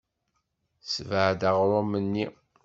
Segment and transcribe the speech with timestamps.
[0.83, 2.25] Ssebɛed aɣrum-nni.